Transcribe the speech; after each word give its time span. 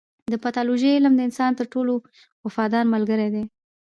د 0.31 0.33
پیتالوژي 0.43 0.89
علم 0.97 1.13
د 1.15 1.21
انسان 1.27 1.51
تر 1.59 1.65
ټولو 1.73 1.93
وفادار 2.45 2.83
ملګری 2.93 3.27
دی. 3.35 3.43